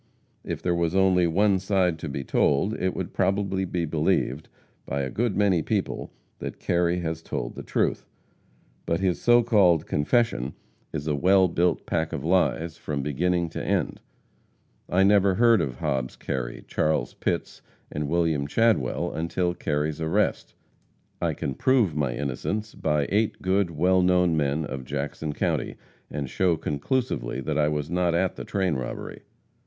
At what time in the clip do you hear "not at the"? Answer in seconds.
27.91-28.43